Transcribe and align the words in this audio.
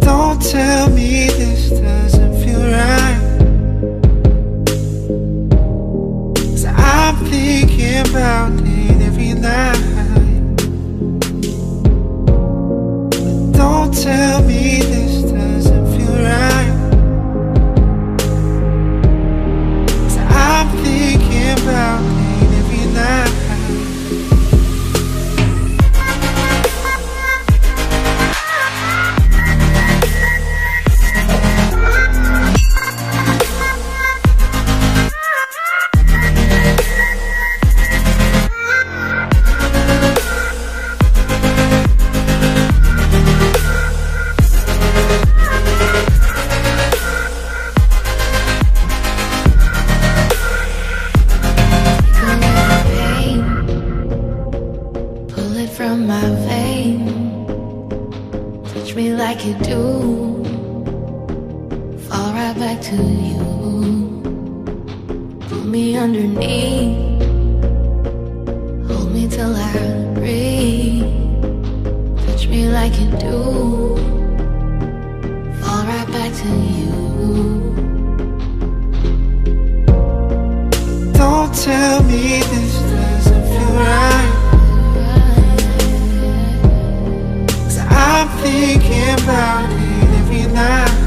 Don't 0.00 0.40
tell 0.40 0.88
me 0.90 1.26
this 1.26 1.70
doesn't 1.70 2.34
feel 2.44 2.60
right. 2.60 3.20
I'm 6.64 7.16
it 8.64 9.02
every 9.02 9.34
night. 9.34 10.56
Don't 13.52 13.92
tell 13.92 14.42
me 14.44 14.61
I 69.54 70.12
breathe. 70.14 71.04
Touch 72.26 72.46
me 72.48 72.68
like 72.68 72.98
you 73.00 73.10
do, 73.18 73.96
fall 75.60 75.84
right 75.84 76.08
back 76.08 76.32
to 76.42 76.48
you. 76.48 76.92
Don't 81.12 81.54
tell 81.54 82.02
me 82.04 82.40
this 82.40 82.74
doesn't 82.92 83.44
feel 83.50 83.72
right 83.78 84.32
Cause 87.46 87.78
I'm 87.78 88.28
thinking 88.40 89.14
about 89.22 89.70
it 89.70 90.08
every 90.20 90.52
night 90.52 91.01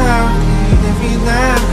thinking 0.00 1.69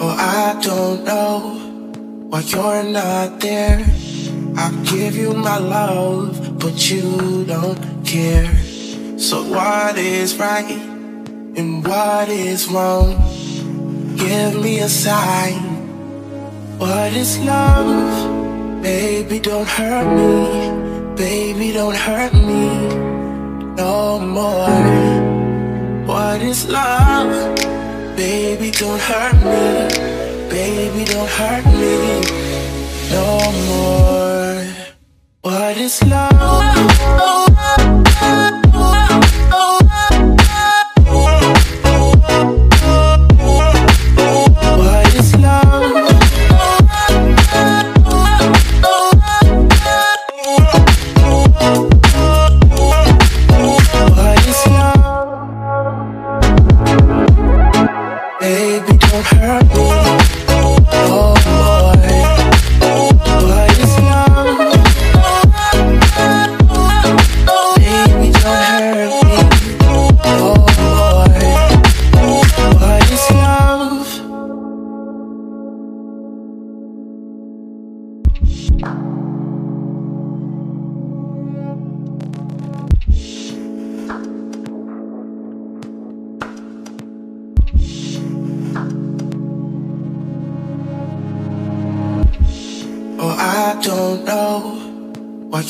Oh, 0.00 0.12
about 0.14 0.62
don't 0.62 1.04
know 1.04 1.40
while 2.30 2.42
you're 2.42 2.84
not 2.84 3.40
there. 3.40 3.84
I 4.56 4.70
give 4.84 5.16
you 5.16 5.32
my 5.34 5.58
love, 5.58 6.60
but 6.60 6.88
you 6.88 7.44
don't 7.44 8.06
care. 8.06 8.46
So 9.18 9.42
what 9.42 9.98
is 9.98 10.36
right 10.36 10.70
and 11.58 11.84
what 11.84 12.28
is 12.28 12.68
wrong? 12.68 13.16
Give 14.16 14.62
me 14.62 14.78
a 14.80 14.88
sign. 14.88 15.58
What 16.78 17.12
is 17.14 17.36
love? 17.40 18.80
Baby, 18.80 19.40
don't 19.40 19.66
hurt 19.66 20.06
me. 20.14 21.16
Baby, 21.16 21.72
don't 21.72 21.96
hurt 21.96 22.32
me 22.34 23.08
no 23.74 24.20
more. 24.20 26.06
What 26.06 26.40
is 26.40 26.68
love? 26.68 27.77
Baby, 28.18 28.72
don't 28.72 29.00
hurt 29.00 29.34
me. 29.44 30.50
Baby, 30.50 31.04
don't 31.04 31.30
hurt 31.30 31.64
me 31.66 32.20
no 33.12 33.52
more. 33.68 34.64
What 35.42 35.76
is 35.76 36.02
love? 36.02 37.47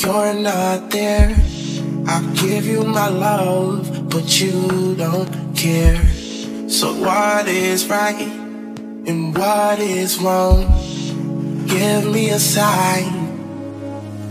You're 0.09 0.33
not 0.33 0.91
there. 0.91 1.37
I 2.07 2.17
give 2.41 2.65
you 2.65 2.83
my 2.83 3.09
love, 3.09 4.09
but 4.09 4.41
you 4.41 4.95
don't 4.97 5.29
care. 5.55 6.01
So, 6.67 6.87
what 6.95 7.47
is 7.47 7.87
right 7.89 8.29
and 9.09 9.37
what 9.37 9.79
is 9.79 10.19
wrong? 10.19 10.65
Give 11.67 12.05
me 12.11 12.31
a 12.31 12.39
sign. 12.39 13.11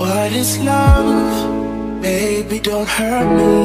What 0.01 0.31
is 0.31 0.57
love? 0.57 2.01
Baby, 2.01 2.57
don't 2.59 2.89
hurt 2.89 3.29
me. 3.39 3.55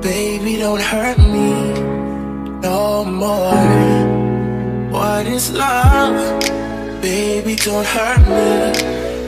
Baby, 0.00 0.58
don't 0.58 0.84
hurt 0.92 1.18
me 1.18 1.50
no 2.62 3.04
more. 3.04 3.66
What 4.94 5.26
is 5.26 5.50
love? 5.50 6.18
Baby, 7.02 7.56
don't 7.56 7.88
hurt 7.96 8.22
me. 8.30 8.54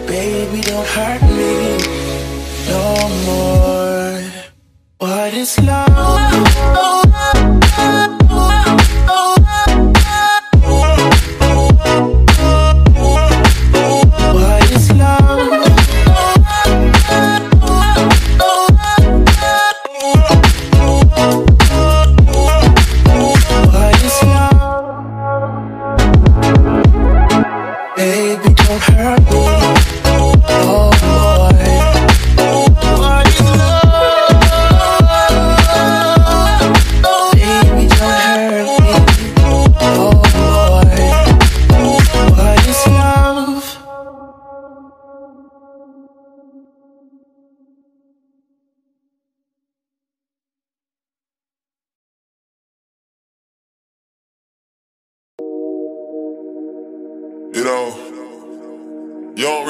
Baby, 0.07 0.61
don't 0.61 0.87
hurt 0.87 1.23
me 1.23 1.94
no 2.69 3.09
more. 3.27 4.21
What 4.99 5.35
is 5.35 5.59
love? 5.61 5.95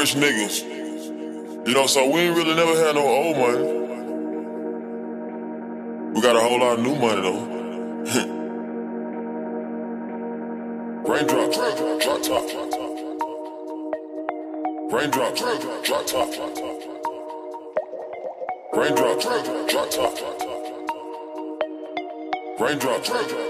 Rich 0.05 0.17
niggas. 0.17 0.61
You 1.67 1.73
know, 1.73 1.87
so 1.87 2.07
we 2.11 2.21
ain't 2.21 2.37
really 2.37 2.55
never 2.55 2.77
had 2.77 2.95
no 2.95 3.09
old 3.09 3.39
money. 3.39 3.65
We 6.13 6.21
got 6.21 6.37
a 6.37 6.41
whole 6.41 6.61
lot 6.61 6.79
of 6.79 6.85
new 6.85 6.95
money 6.95 7.23
though. 7.23 7.41
Raindrop, 11.11 11.53
drop 11.55 11.79
top, 11.79 12.03
drop 12.03 12.23
top. 12.23 12.51
Raindrop, 14.93 15.37
drop 15.37 15.61
top, 15.61 15.85
drop 15.85 16.07
top. 16.07 16.29
Raindrop, 18.75 19.21
drop 19.21 19.45
top. 19.91 20.19
Raindrop, 22.61 23.05
drop 23.05 23.29
top. 23.29 23.45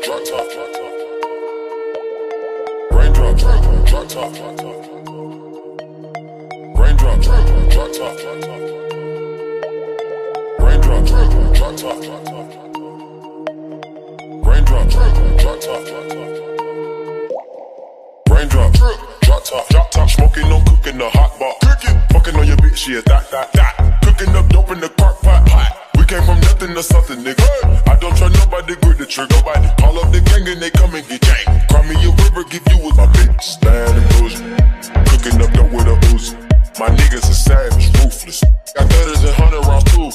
Raindrop, 2.93 3.37
drop 3.39 4.09
top. 4.09 4.94
Raindrop, 7.05 7.45
drop 7.71 7.93
top. 7.93 8.17
Raindrop, 10.59 11.05
drop 11.05 11.77
top. 11.77 11.99
Raindrop, 14.47 14.89
drop 14.89 15.61
top. 15.61 15.85
Raindrop, 18.31 18.73
drop 19.21 19.45
top, 19.45 19.69
drop 19.69 19.91
top, 19.91 20.09
smoking 20.09 20.45
on 20.45 20.65
cooking 20.65 20.97
the 20.97 21.11
hot 21.11 21.39
pot. 21.39 21.61
Cooking, 21.61 22.01
fucking 22.11 22.37
on 22.37 22.47
your 22.47 22.57
bitch, 22.57 22.89
yeah, 22.89 23.03
that, 23.05 23.31
that, 23.31 23.53
that. 23.53 24.01
Cooking 24.03 24.35
up 24.35 24.49
dope 24.49 24.71
in 24.71 24.81
the 24.81 24.89
crock 24.89 25.21
pot. 25.21 25.47
Hot. 25.51 25.91
We 25.99 26.07
came 26.07 26.23
from 26.25 26.41
nothing 26.41 26.75
to 26.75 26.83
something, 26.83 27.19
nigga. 27.19 27.45
I 27.87 27.97
don't 27.97 28.17
trust 28.17 28.35
nobody, 28.35 28.77
grip 28.77 28.97
the 28.97 29.05
trigger. 29.05 29.35
Nobody 29.35 29.69
call 29.79 29.99
up 29.99 30.11
the 30.11 30.23
gang 30.23 30.49
and 30.49 30.63
they 30.63 30.71
come 30.71 30.95
and 30.95 31.07
get 31.07 31.21
gang. 31.21 31.61
Cry 31.69 31.83
me 31.87 31.97
a 32.03 32.11
river, 32.25 32.45
give 32.45 32.63
you 32.73 32.79
with 32.83 32.97
my 32.97 33.07
bitch. 33.13 33.61
Bad 33.61 33.91
and 33.93 34.09
bougie. 34.17 34.41
Cooking 35.11 35.43
up 35.43 35.53
dope 35.53 35.71
with 35.71 35.87
a 35.87 35.97
Uzi. 36.09 36.44
My 36.77 36.89
niggas 36.89 37.31
are 37.31 37.35
savage, 37.35 37.87
ruthless. 38.03 38.43
Got 38.75 38.91
thudders 38.91 39.23
and 39.23 39.35
hundred 39.37 39.65
rounds 39.65 39.85
too. 39.95 40.11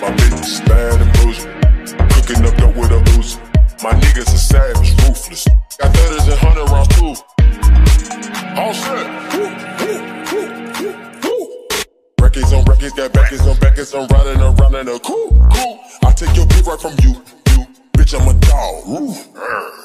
My 0.00 0.10
bitch 0.10 0.40
is 0.42 0.60
bad 0.62 1.00
and 1.00 1.12
bougie. 1.14 1.46
Cooking 2.14 2.44
up 2.46 2.56
dope 2.56 2.74
with 2.74 2.90
a 2.90 3.00
Uzi. 3.14 3.38
My 3.84 3.92
niggas 3.92 4.34
are 4.34 4.44
savage, 4.50 4.90
ruthless. 5.06 5.46
Got 5.78 5.94
thudders 5.94 6.26
and 6.26 6.38
hundred 6.40 6.68
rounds 6.68 6.88
too. 6.98 7.14
All 8.58 8.74
set. 8.74 9.06
Records 12.20 12.52
on 12.54 12.64
records, 12.64 12.92
got 12.94 13.12
backers 13.12 13.46
on 13.46 13.56
backers, 13.58 13.94
I'm 13.94 14.08
riding 14.08 14.42
around 14.42 14.74
in 14.74 14.88
a 14.88 14.98
cool, 14.98 15.30
cool. 15.54 15.80
I 16.02 16.10
take 16.10 16.34
your 16.34 16.46
beat 16.46 16.66
right 16.66 16.80
from 16.80 16.94
you. 17.04 17.22
Bitch, 18.10 18.20
I'm 18.20 18.26
a 18.26 18.34
dog, 18.40 18.88
woo. 18.88 19.14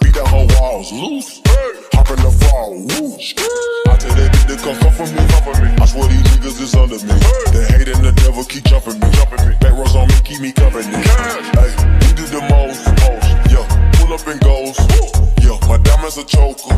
Beat 0.02 0.16
down 0.16 0.26
her 0.26 0.48
walls, 0.58 0.92
loose. 0.92 1.42
Hop 1.94 2.10
in 2.10 2.18
the 2.26 2.32
fall, 2.42 2.74
woo. 2.74 3.14
I 3.86 3.98
tell 4.02 4.16
that 4.18 4.34
bitch 4.34 4.50
to 4.50 4.58
come 4.66 4.94
for 4.98 5.06
me, 5.06 5.22
come 5.30 5.44
for 5.46 5.62
me. 5.62 5.70
I 5.78 5.86
swear 5.86 6.10
these 6.10 6.26
niggas 6.34 6.58
is 6.58 6.74
under 6.74 6.98
me. 7.06 7.14
The 7.54 7.62
hate 7.70 7.88
and 7.88 8.02
the 8.02 8.12
devil 8.18 8.44
keep 8.44 8.64
jumping 8.66 8.98
me, 8.98 9.08
jumping 9.14 9.46
me. 9.46 9.54
Back 9.62 9.78
rows 9.78 9.96
on 9.96 10.08
me, 10.08 10.18
keep 10.26 10.42
me 10.42 10.52
company. 10.52 10.90
Hey, 10.90 11.70
we 12.02 12.10
do 12.18 12.26
the 12.26 12.42
most, 12.50 12.90
most. 13.06 13.30
Yeah, 13.54 13.62
pull 14.02 14.10
up 14.10 14.26
and 14.26 14.42
goes. 14.42 14.74
Yeah, 15.46 15.62
my 15.70 15.78
diamonds 15.86 16.18
a 16.18 16.26
choker. 16.26 16.74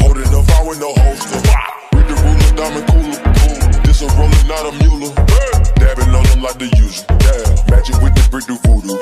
Holding 0.00 0.32
the 0.32 0.40
fire 0.48 0.64
with 0.64 0.80
no 0.80 0.96
holster. 0.96 1.44
Read 1.92 2.08
the 2.08 2.16
ruler, 2.24 2.52
diamond 2.56 2.88
cooler. 2.88 3.20
This 3.84 4.00
a 4.00 4.08
roller, 4.16 4.44
not 4.48 4.64
a 4.64 4.72
mule. 4.80 5.12
Dabbing 5.76 6.08
on 6.16 6.24
them 6.24 6.40
like 6.40 6.56
the 6.56 6.72
usual. 6.72 7.04
Yeah, 7.20 7.44
magic 7.68 8.00
with 8.00 8.16
the 8.16 8.24
brick 8.32 8.48
do 8.48 8.56
voodoo. 8.64 8.95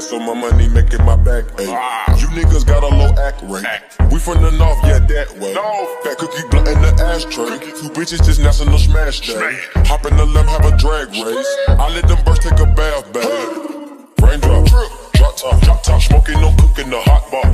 So 0.00 0.18
my 0.18 0.34
money 0.34 0.68
making 0.68 1.04
my 1.04 1.16
back. 1.16 1.44
Ay. 1.58 2.16
You 2.18 2.26
niggas 2.28 2.66
got 2.66 2.82
a 2.82 2.88
low 2.88 3.12
act 3.20 3.42
rate. 3.42 3.64
We 4.10 4.18
from 4.18 4.42
the 4.42 4.50
north, 4.52 4.78
yeah, 4.84 4.98
that 4.98 5.28
way. 5.38 5.54
Fat 6.02 6.18
cookie 6.18 6.48
blunt 6.50 6.68
in 6.68 6.80
the 6.80 6.92
ashtray. 7.04 7.58
Two 7.58 7.90
bitches 7.90 8.24
just 8.24 8.40
national 8.40 8.78
smash 8.78 9.20
day. 9.20 9.58
Hop 9.86 10.06
in 10.06 10.16
the 10.16 10.24
limb, 10.24 10.46
have 10.46 10.64
a 10.64 10.76
drag 10.76 11.08
race. 11.10 11.56
I 11.68 11.88
let 11.94 12.08
them 12.08 12.22
birds 12.24 12.40
take 12.40 12.58
a 12.58 12.66
bath, 12.66 13.12
babe. 13.12 13.26
Raindrop, 14.22 14.66
drop 15.12 15.36
top, 15.36 15.60
drop 15.62 15.82
top, 15.82 16.00
smoking, 16.00 16.40
no 16.40 16.54
cooking 16.56 16.90
the 16.90 17.00
hot 17.00 17.30
bar. 17.30 17.44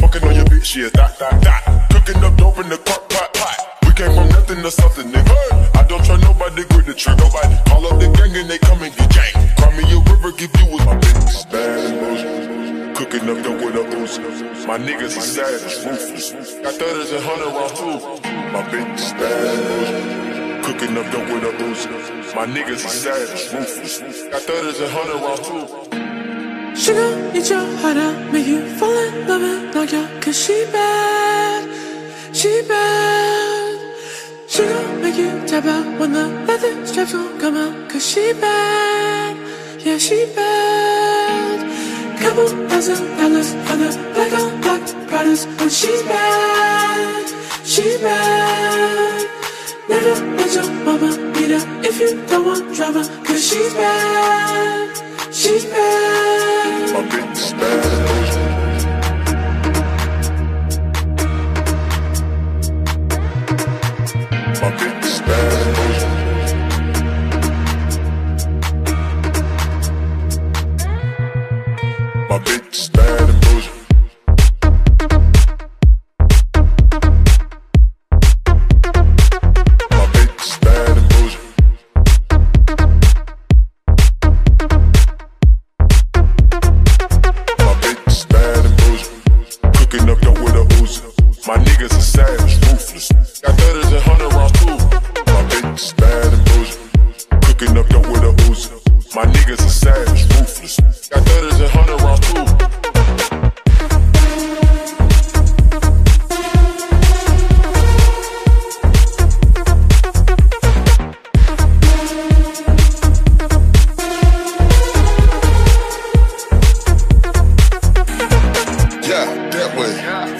Fucking 0.00 0.24
on 0.28 0.34
your 0.34 0.44
bitch, 0.44 0.76
yeah, 0.76 0.90
that, 0.94 1.18
that, 1.18 1.40
that. 1.42 1.90
Cooking 1.92 2.22
up 2.22 2.36
dope 2.36 2.58
in 2.58 2.68
the 2.68 2.78
crock 2.78 3.08
pot, 3.08 3.32
pot. 3.32 3.56
We 3.86 3.92
came 3.94 4.12
from 4.12 4.28
nothing 4.28 4.62
to 4.62 4.70
something, 4.70 5.08
nigga. 5.10 5.76
I 5.76 5.86
don't 5.88 6.04
try 6.04 6.16
nobody, 6.18 6.64
grip 6.64 6.86
the 6.86 6.94
trigger. 6.94 7.24
Nobody 7.24 7.56
call 7.68 7.86
up 7.86 8.00
the 8.00 8.08
gang 8.16 8.36
and 8.36 8.50
they 8.50 8.58
come 8.58 8.82
and 8.82 8.94
get 8.96 9.10
gang. 9.10 9.34
Cry 9.56 9.70
me 9.76 9.84
a 9.92 9.98
river, 10.10 10.32
give 10.36 10.52
you 10.60 10.66
with 10.72 10.84
my 10.84 10.96
bitch. 10.96 11.50
Bad 11.50 11.85
Cooking 13.26 13.58
up 13.58 13.60
with 13.60 13.74
a 13.74 13.96
Uzi. 13.96 14.66
My 14.68 14.78
niggas 14.78 15.16
is 15.16 15.34
savage, 15.34 15.84
ruthless. 15.84 16.54
Got 16.62 16.74
thudders 16.74 17.10
and 17.10 17.24
hundred 17.24 17.50
rounds 17.56 17.72
too. 17.72 17.98
My 18.54 18.62
bitch 18.70 18.94
is 18.94 19.12
bad. 19.14 20.64
Cooking 20.64 20.96
up 20.96 21.10
dope 21.10 21.28
with 21.34 21.42
a 21.42 21.52
Uzi. 21.64 22.36
My 22.36 22.46
niggas 22.46 22.86
is 22.86 22.92
savage, 22.92 23.52
ruthless. 23.52 24.22
Got 24.30 24.42
thudders 24.42 24.78
and 24.78 24.92
hundred 24.92 25.18
rounds 25.26 25.42
too. 25.48 26.80
Sugar, 26.80 27.32
eat 27.34 27.50
your 27.50 27.66
heart 27.78 27.96
out, 27.96 28.32
make 28.32 28.46
you 28.46 28.64
fall 28.76 28.96
in 28.96 29.26
love 29.26 29.42
and 29.42 29.74
knock 29.74 29.92
out, 29.92 30.22
cause 30.22 30.38
she 30.38 30.64
bad, 30.70 31.66
she 32.32 32.62
bad. 32.68 33.94
She 34.46 34.62
gon' 34.62 35.02
make 35.02 35.16
you 35.16 35.44
tap 35.48 35.64
out 35.64 35.98
when 35.98 36.12
the 36.12 36.28
leather 36.46 36.86
straps 36.86 37.12
gon' 37.12 37.40
come 37.40 37.56
out, 37.56 37.90
cause 37.90 38.06
she 38.08 38.32
bad, 38.34 39.36
yeah, 39.84 39.98
she 39.98 40.26
bad. 40.36 41.15
Couple 42.26 42.48
thousand 42.68 43.16
dollars 43.18 43.54
on 43.70 43.78
the 43.78 43.90
black 44.12 44.32
on 44.32 44.60
black 44.60 44.82
products, 45.06 45.46
when 45.46 45.70
she's 45.70 46.02
bad, 46.02 47.28
she 47.64 47.98
bad. 48.02 49.28
Never 49.88 50.14
let 50.34 50.52
your 50.52 50.68
mama 50.84 51.10
beat 51.34 51.50
her 51.50 51.62
if 51.84 52.00
you 52.00 52.20
don't 52.26 52.44
want 52.44 52.74
drama, 52.74 53.04
cause 53.24 53.42
she's 53.48 53.72
bad, 53.74 54.96
she's 55.32 55.66
bad. 55.66 56.92
My 56.94 57.02
bitch 57.12 57.52
bad. 57.60 58.16
My 64.60 64.70
bitch 64.78 65.06
is 65.06 65.65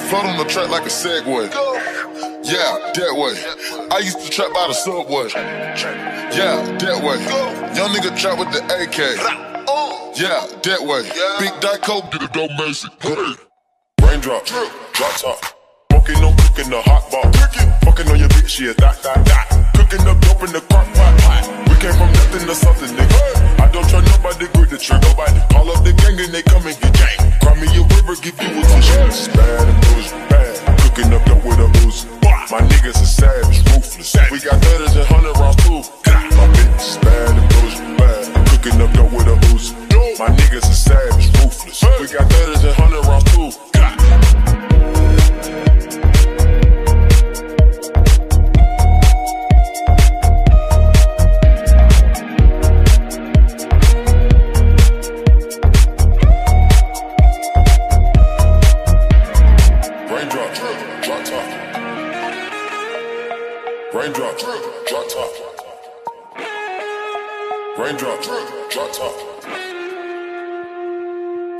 Float 0.08 0.24
on 0.24 0.38
the 0.38 0.44
track 0.44 0.70
like 0.70 0.84
a 0.84 0.88
Segway. 0.88 1.50
Yeah, 2.46 2.92
that 2.94 3.12
way. 3.18 3.34
I 3.90 3.98
used 3.98 4.20
to 4.20 4.30
trap 4.30 4.54
by 4.54 4.68
the 4.68 4.72
subway. 4.72 5.26
Yeah, 6.30 6.62
that 6.78 7.02
way. 7.02 7.18
Young 7.74 7.90
nigga 7.90 8.16
trap 8.16 8.38
with 8.38 8.52
the 8.54 8.62
AK. 8.62 8.98
Yeah, 10.14 10.46
that 10.62 10.80
way. 10.86 11.02
Big 11.42 11.50
Dyco, 11.58 12.06
get 12.12 12.22
a 12.22 12.28
dope 12.32 12.52
Mason. 12.56 12.90
Raindrop, 14.00 14.46
drop 14.46 15.12
top. 15.18 15.42
Smoking 15.90 16.22
on 16.22 16.36
cooking 16.36 16.70
the 16.70 16.80
hot 16.86 17.10
bar. 17.10 17.26
Fucking 17.82 18.06
on 18.06 18.18
your 18.20 18.28
bitch, 18.28 18.60
yeah, 18.60 18.74
that, 18.78 19.02
that, 19.02 19.24
that. 19.26 19.74
Cooking 19.74 20.06
up 20.06 20.20
dope 20.22 20.42
in 20.46 20.52
the 20.52 20.60
crock 20.70 20.86
pot. 20.94 21.66
We 21.66 21.74
came 21.82 21.98
from 21.98 22.12
nothing 22.14 22.46
to 22.46 22.54
something, 22.54 22.94
nigga. 22.94 23.58
I 23.58 23.68
don't 23.72 23.88
try 23.90 24.00
nobody, 24.06 24.46
grip 24.54 24.70
the 24.70 24.78
trigger. 24.78 25.02
Nobody 25.02 25.40
call 25.50 25.68
up 25.68 25.82
the 25.82 25.92
gang 25.98 26.14
and 26.20 26.32
they 26.32 26.42
come 26.42 26.64
and 26.64 26.78
get 26.78 26.94
gang. 26.94 27.15
Cry 27.46 27.54
me 27.60 27.68
a 27.78 27.82
river, 27.94 28.16
give 28.16 28.34
you 28.42 28.58
a 28.58 28.62
tissue. 28.66 29.30
Bad 29.38 29.68
and 29.68 29.78
bullshit, 29.86 30.18
bad. 30.28 30.80
Cooking 30.80 31.14
up 31.14 31.24
dope 31.26 31.44
with 31.44 31.62
a 31.62 31.68
Uzi. 31.86 32.10
My 32.50 32.58
niggas 32.58 33.00
are 33.00 33.06
savage, 33.06 33.58
ruthless. 33.70 34.16
We 34.32 34.40
got 34.40 34.60
thudders 34.60 34.96
and 34.96 35.06
hundred 35.06 35.38
rounds 35.38 35.54
too. 35.62 35.78
My 36.34 36.48
bitch 36.50 36.82
is 36.82 36.98
bad 36.98 37.38
and 37.38 37.48
bullshit, 37.54 37.98
bad. 37.98 38.48
Cooking 38.50 38.80
up 38.82 38.92
dope 38.94 39.12
with 39.12 39.28
a 39.28 39.36
Uzi. 39.54 40.18
My 40.18 40.26
niggas 40.26 40.66
are 40.66 40.74
savage, 40.74 41.28
ruthless. 41.38 41.84
We 42.00 42.18
got 42.18 42.28
thudders 42.32 42.64
and 42.64 42.74
hundred 42.74 43.06
rounds 43.06 43.32
too. 43.32 43.65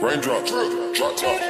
Raindrop, 0.06 0.46
drop 0.46 1.16
top. 1.16 1.40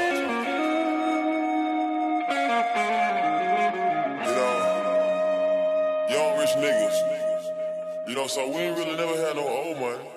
You 4.24 4.32
know, 4.34 6.06
young 6.08 6.38
rich 6.38 6.54
niggas. 6.56 8.08
You 8.08 8.14
know, 8.14 8.26
so 8.26 8.48
we 8.48 8.56
ain't 8.56 8.78
really 8.78 8.96
never 8.96 9.14
had 9.14 9.36
no 9.36 9.46
old 9.46 9.78
money. 9.78 10.08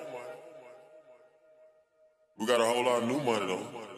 We 2.38 2.46
got 2.46 2.62
a 2.62 2.64
whole 2.64 2.82
lot 2.82 3.02
of 3.02 3.08
new 3.10 3.20
money 3.20 3.46
though. 3.46 3.89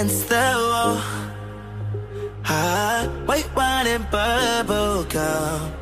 Against 0.00 0.28
the 0.30 0.48
wall. 0.70 0.96
Ah, 2.46 3.06
white 3.26 3.50
wine 3.54 3.86
and 3.86 4.10
bubble 4.10 5.04
gum. 5.04 5.72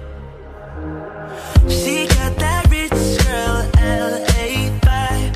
She 1.69 2.07
got 2.09 2.33
that 2.43 2.67
rich 2.69 2.99
girl 3.23 3.57
LA 3.79 4.49
vibe. 4.87 5.35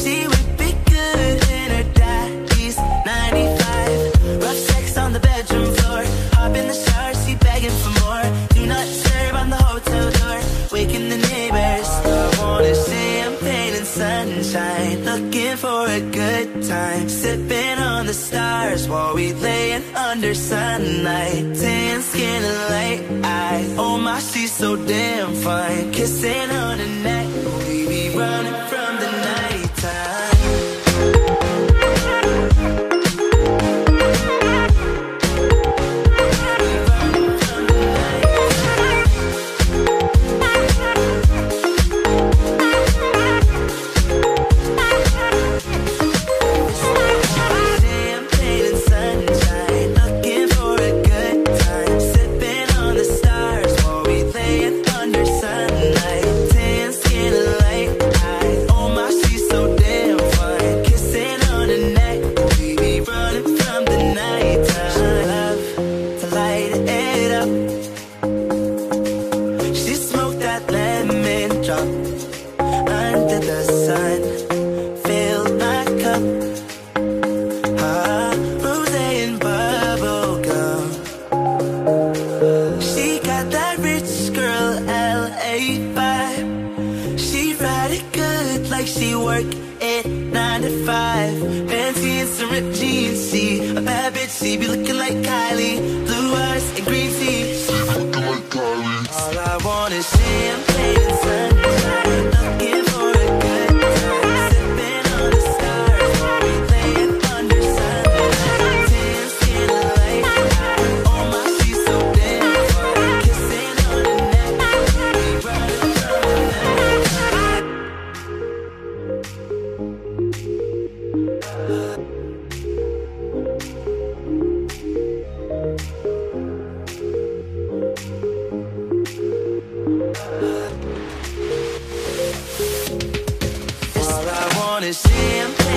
She 0.00 0.28
would 0.30 0.50
be 0.58 0.70
good 0.92 1.38
in 1.60 1.68
her 1.76 1.86
daddy's 1.94 2.76
95. 2.76 4.42
Rough 4.42 4.60
sex 4.68 4.98
on 4.98 5.14
the 5.14 5.20
bedroom 5.20 5.72
floor. 5.76 6.04
Hop 6.36 6.54
in 6.60 6.66
the 6.68 6.78
shower, 6.84 7.14
she 7.24 7.36
begging 7.36 7.76
for 7.82 7.94
more. 8.04 8.26
Do 8.50 8.66
not 8.66 8.86
serve 8.86 9.34
on 9.34 9.48
the 9.48 9.62
hotel 9.70 10.10
door. 10.20 10.40
Waking 10.72 11.08
the 11.08 11.20
neighbors. 11.32 11.88
I 12.04 12.36
wanna 12.38 12.74
champagne 12.74 13.74
and 13.80 13.86
sunshine. 13.86 15.04
Looking 15.08 15.56
for 15.56 15.86
a 15.88 16.00
good 16.00 16.48
time. 16.64 17.08
Sipping 17.08 17.83
stars 18.14 18.88
while 18.88 19.14
we 19.14 19.32
laying 19.32 19.84
under 19.94 20.34
sunlight. 20.34 21.42
Tan 21.60 22.00
skin 22.00 22.42
and 22.42 22.60
light 22.74 23.24
eyes. 23.24 23.74
Oh 23.78 23.98
my, 23.98 24.18
she's 24.20 24.52
so 24.52 24.76
damn 24.76 25.34
fine. 25.34 25.92
Kissing 25.92 26.50
on 26.50 26.78
her 26.78 27.02
neck. 27.02 27.26
We 27.66 27.86
be 27.88 28.16
running 28.16 28.68
from 28.68 28.83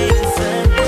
innocent. 0.08 0.87